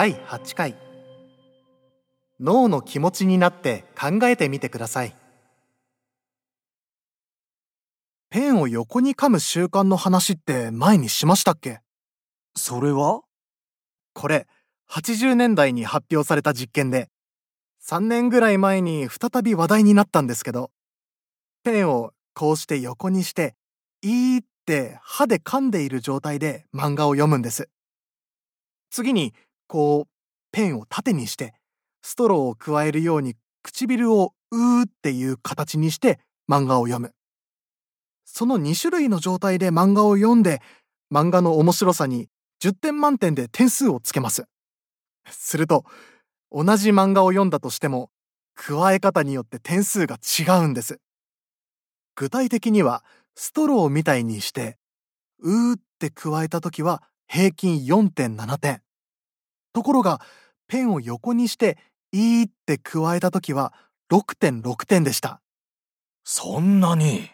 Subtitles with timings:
[0.00, 0.76] 第8回。
[2.40, 5.14] 脳の気持ちになって考えてみてください。
[8.30, 11.80] ペンを横に噛む習慣の話って前にしましたっけ？
[12.56, 13.20] それは？
[14.14, 14.46] これ
[14.88, 17.10] 80年代に発表された実験で
[17.86, 20.70] 3年ぐらい前に再び話題になったんですけど
[21.62, 23.54] ペンをこうして横にして
[24.00, 27.68] いーって歯で噛んでいる状態で漫画を読むんです。
[28.90, 29.34] 次に
[29.70, 30.10] こう
[30.50, 31.54] ペンを縦にして
[32.02, 36.18] ストローを加えるように唇をうーっていう形にして
[36.50, 37.12] 漫画を読む。
[38.24, 40.60] その2種類の状態で漫画を読んで
[41.12, 42.28] 漫画の面白さに
[42.60, 44.44] 10点満点で点数をつけます。
[45.28, 45.84] すると
[46.50, 48.10] 同じ漫画を読んだとしても
[48.56, 50.98] 加え方によって点数が違うんです。
[52.16, 53.04] 具体的には
[53.36, 54.78] ストローみたいにして
[55.38, 58.82] うーって加えた時は平均4.7点。
[59.72, 60.20] ところが
[60.68, 61.78] ペンを横にして
[62.12, 63.72] いーって加えた時は
[64.12, 65.40] 6.6点でした。
[66.24, 67.30] そんなに？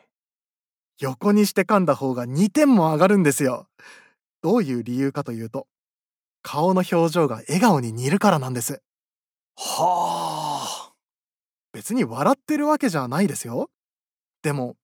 [0.99, 3.69] 横にして噛んだ方が2点も上がるんですよ。
[4.43, 5.67] どういう理由かというと
[6.43, 8.81] 顔の表情が笑顔に似るからなんです。
[9.57, 10.93] はあ。
[11.73, 13.71] 別に笑ってるわけじゃないですよ。
[14.43, 14.77] でも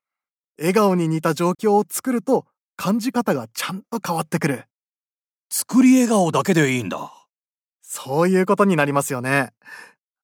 [0.58, 4.64] 笑顔に似た状況を作ると感じ方がちゃんと変わってくる。
[5.50, 7.12] 作り笑顔だけでいいんだ
[7.94, 9.52] そういうことになりますよね。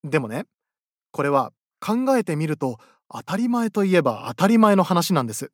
[0.02, 0.46] でもね
[1.12, 2.78] これは考えてみると
[3.10, 5.52] 当たり前といえば当たり前の話なんです。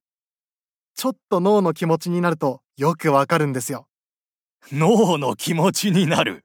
[0.94, 3.88] ちょっと脳の気持ちになるとよくわかるんですよ。
[4.70, 6.44] 脳の気持ちになる。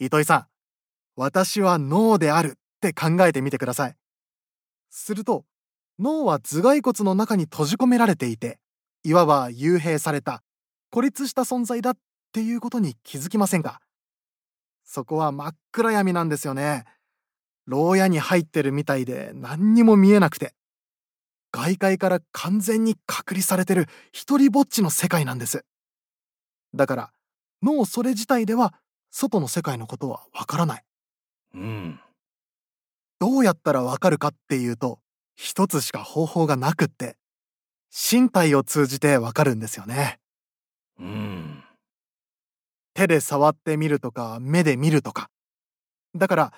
[0.00, 0.46] 糸井さん
[1.14, 3.94] 私は脳であるって考えてみてください。
[4.90, 5.44] すると
[6.00, 8.58] 脳は頭蓋骨の中に閉じ込められていて
[9.04, 10.42] いわば幽閉された
[10.90, 11.96] 孤立した存在だっ
[12.32, 13.80] ていうことに気づきませんか？
[14.94, 16.84] そこは真っ暗闇なんですよね。
[17.66, 20.54] 牢屋に入ってるみたいで何にも見えなくて。
[21.50, 25.64] 外界から完全に隔離されてる一りぼっちの世界なんです。
[26.76, 27.10] だから
[27.60, 28.72] 脳それ自体では
[29.10, 30.84] 外の世界のことはわからない。
[31.54, 32.00] うん。
[33.18, 35.00] どうやったらわかるかっていうと
[35.34, 37.16] 一つしか方法がなくって
[37.90, 40.20] 身体を通じてわかるんですよね。
[41.00, 41.63] うん
[42.94, 45.28] 手で触ってみるとか目で見るとか。
[46.14, 46.52] だから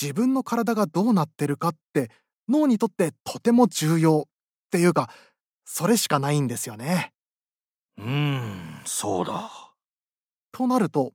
[0.00, 2.10] 自分の体がどうなってるかって
[2.48, 4.30] 脳にとってとても重要っ
[4.70, 5.10] ていうか
[5.64, 7.12] それしかないんですよね。
[7.96, 9.50] うんそうだ。
[10.52, 11.12] となると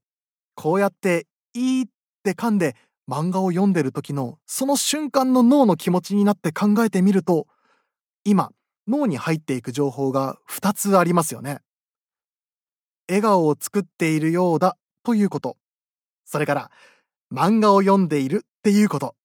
[0.55, 1.87] こうやって「いい」っ
[2.23, 2.75] て噛んで
[3.09, 7.47] 漫画を読んでる時のその瞬間の脳の気持ちになって考えてみると
[8.23, 8.51] 今
[8.87, 11.59] 脳に入っていく情報が2つありますよね。
[13.09, 15.57] 笑顔を作っているようだということ。
[16.25, 16.71] それから
[17.33, 19.15] 漫画を読んでいるっていうこと。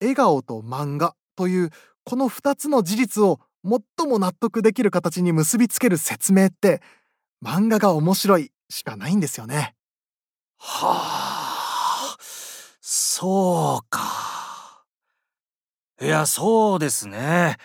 [0.00, 1.70] 笑顔と漫画という
[2.04, 6.82] この2つの事実を最も納得できる形に結びつける説明って
[7.44, 9.74] 漫画が面白いしかないんですよね。
[10.58, 12.16] はあ
[12.80, 14.84] そうか。
[16.00, 17.58] いやそうですね。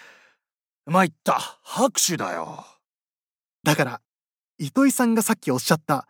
[0.85, 1.40] 参った。
[1.63, 2.66] 拍手だよ。
[3.63, 4.01] だから
[4.57, 6.07] 糸井さんがさっきおっしゃった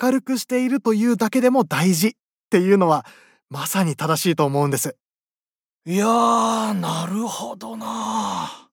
[0.00, 2.12] 明るくしているというだけでも大事っ
[2.50, 3.04] ていうのは
[3.50, 4.96] まさに正しいと思うんです。
[5.84, 8.68] いやーなるほどな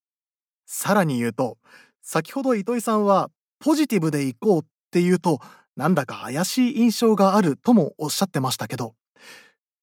[0.66, 1.58] さらに言うと
[2.04, 5.40] 先ほど糸井さんはポジティブでいこうっていうと
[5.76, 8.94] なんだか怪しい印象があるともおっしゃってましたけど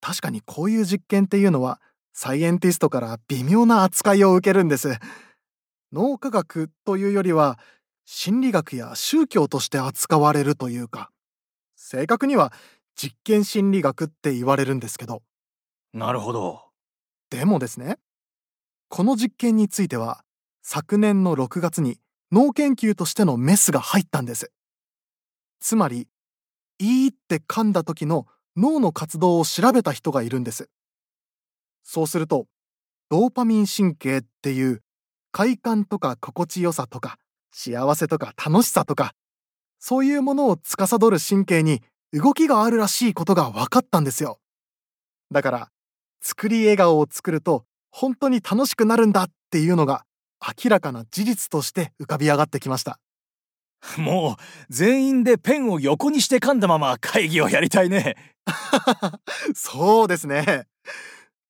[0.00, 1.80] 確かにこういう実験っていうのは
[2.12, 4.96] サイエンティストから微妙な扱いを受けるんです。
[5.92, 7.58] 脳科学というよりは
[8.09, 11.11] 心理学や宗教として扱われるというか
[11.75, 12.53] 正確には
[12.94, 15.22] 実験心理学って言われるんですけど。
[15.93, 16.62] なるほど。
[17.31, 17.99] でもですね
[18.89, 20.22] この実験については
[20.62, 21.99] 昨年の6月に
[22.31, 24.52] 脳研究としてのメスが入ったんです。
[25.59, 26.06] つまり
[26.79, 28.26] 「いい」って噛んだ時の
[28.56, 30.70] 脳の活動を調べた人がいるんです。
[31.82, 32.47] そうすると
[33.09, 34.82] ドーパミン神経っていう
[35.32, 37.19] 快感とか心地よさとか
[37.58, 39.12] 幸せとか楽しさとか
[39.79, 41.81] そういうものを司る神経に
[42.12, 44.38] 動きがあるらしいことが分かったんですよ。
[45.32, 45.69] だから
[46.20, 50.05] 作り笑顔を作ると本当に楽しくなるんだっていうのが
[50.64, 53.00] 明らかな事実として浮かび上がってきました。
[53.97, 58.17] もう全員でペンを横にして噛んだまま会議をやりたいね。
[59.56, 60.67] そうですね。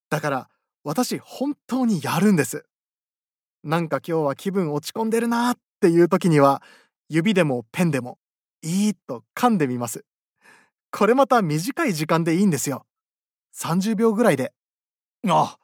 [0.09, 0.49] だから
[0.85, 2.65] 私本当にやるんです。
[3.65, 6.63] なんか今日は気分落ち込んでるなっていう時には
[7.09, 8.19] 指でもペンでも
[8.63, 10.05] いいと噛んでみます
[10.91, 12.87] これまた短い時間でいいんですよ。
[13.55, 14.55] 30秒ぐらいで。
[15.29, 15.59] あ、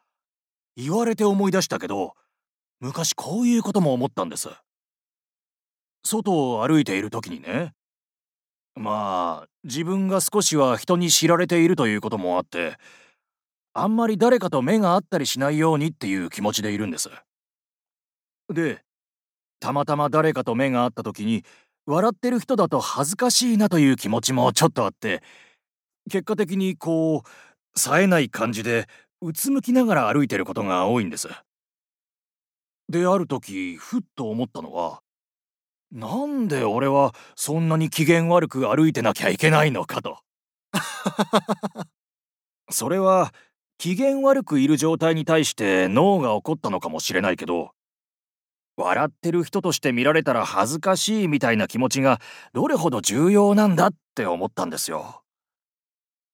[0.76, 2.12] 言われて思い出したけど、
[2.80, 4.50] 昔こういうことも思ったんです。
[6.04, 7.72] 外を歩いている時にね。
[8.74, 12.76] まあ、自分が少しは人に知られているということもあって、
[13.72, 17.08] あんまり誰かと目が合ったりしないようにっていう気持ちでいるんです。
[18.52, 18.84] で、
[19.62, 21.44] たまたま誰かと目が合った時に、
[21.86, 25.22] 笑ってる人だと恥ずかしいなという気持ちもちょっとあって、
[26.10, 28.88] 結果的にこう、冴えない感じで、
[29.20, 31.28] うつむきながら歩いてることが多いんです。
[32.88, 35.00] で、ある時、ふっと思ったのは、
[35.92, 40.18] なんで俺はそんなに機嫌悪く歩いてなきゃいけないのかと。
[42.68, 43.32] それは
[43.78, 47.72] 機嫌悪くいる状態に対して脳が怒ったのかもしれないけど
[48.76, 52.20] 笑ってる人として見られたら恥ずかしいみたいな気持ちが
[52.52, 55.22] どれほど重要なんだって思ったんですよ。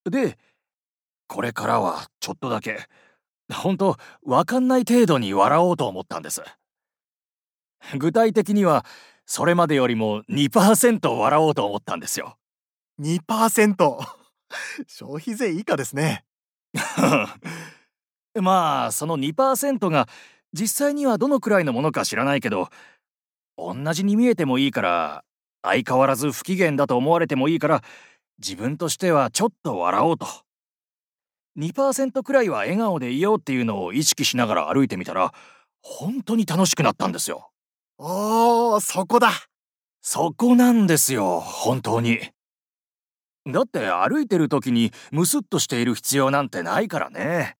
[0.09, 0.39] で
[1.27, 2.87] これからはちょっとだけ
[3.53, 6.43] ほんとわかんない程度に笑おうと思ったんです。
[7.99, 8.85] 具体的には
[9.27, 12.39] それまでよりも2%笑おうと思ったんですよ。
[13.01, 13.99] 2%
[14.87, 16.25] 消費税以下ですね。
[18.41, 20.09] まあその2%が
[20.53, 22.69] 実際にはどのくらいのものか知らないけど
[23.57, 25.25] 同じに見えてもいいから
[25.63, 27.83] 相変わらず不機嫌だと思われてもいいから
[28.39, 30.27] 自分としてはちょっと笑おうと
[31.59, 35.33] 2%くらいは笑顔でいようっていうのを意識しながら歩いてみたら
[35.83, 37.51] 本当に楽しくなったんですよ。
[37.99, 39.33] おー、そこだ。
[40.01, 42.21] そこなんですよ、本当に。
[43.45, 47.58] だって歩いてる時にムスッとしている必要なんてないからね。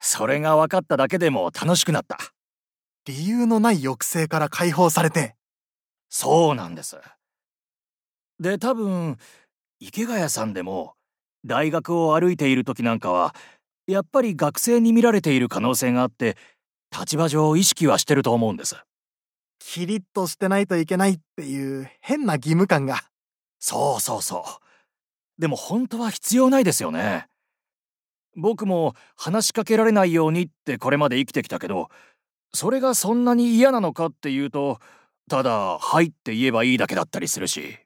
[0.00, 2.18] それが分かっただけでも楽しくなった。
[3.04, 5.34] 理由のない抑制から解放されて。
[6.10, 6.96] そうなんです。
[8.40, 9.16] で、多分、
[9.80, 10.94] 池谷さんでも、
[11.44, 13.34] 大学を歩いている時なんかは、
[13.86, 16.36] やっぱり学生に見られている可能性があって、
[16.96, 18.76] 立場上意識はしてると思うんです。
[19.58, 23.02] キリッとしてないといけないっていう変な義務感が。
[23.58, 24.44] そうそうそ
[25.38, 25.40] う。
[25.40, 27.26] でも本当は必要ないですよね。
[28.38, 31.88] 僕も話しかけられないようにってこれまで生きてきたけど、
[32.54, 34.78] それがそんなに嫌なのかっていうと、
[35.28, 37.78] ただ、はいって言えばいいだけだったりするし。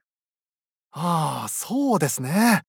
[0.92, 2.62] ああ、そうですね。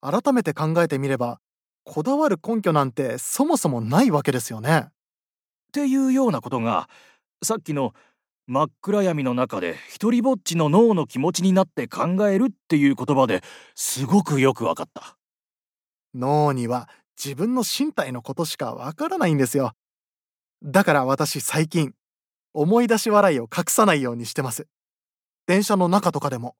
[0.00, 1.40] 改めて考えてみれば、
[1.84, 4.86] こだわる根拠なんてそもそもないわけですよね。
[4.86, 4.90] っ
[5.72, 6.88] ていうようなことが、
[7.42, 7.92] さっきの
[8.46, 13.42] 真っ暗闇の中で一りぼっちの脳の気持ちになって考えるっていう言葉で
[13.74, 15.16] すごくよくわかった
[16.14, 16.88] 脳には
[17.22, 19.72] 自分の身体のことしかわからないんですよ。
[20.62, 21.94] だから私最近
[22.52, 24.66] 思い出し笑いを隠さないようにしてます。
[25.46, 26.56] 電車の中とかでも。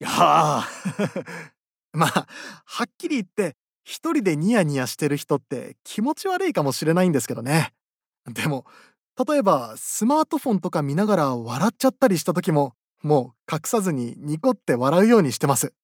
[0.00, 0.68] いやあ
[1.92, 2.26] まあ
[2.64, 7.74] はっきり言って一人でニヤニヤしてる人って気持ち悪いかもしれないんですけどね。
[8.26, 8.66] でも
[9.28, 15.74] 例えばスマートフォンとか見ながら笑っちゃったりした時ももう隠さずにニコって笑うようにしてます。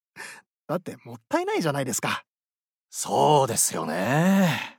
[0.69, 2.25] だってもったいないじゃないですか。
[2.98, 4.75] そうですよね。